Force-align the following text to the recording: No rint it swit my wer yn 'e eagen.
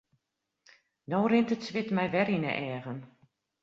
No 1.11 1.19
rint 1.31 1.53
it 1.55 1.63
swit 1.67 1.89
my 1.97 2.05
wer 2.13 2.29
yn 2.35 2.47
'e 2.49 2.53
eagen. 2.69 2.99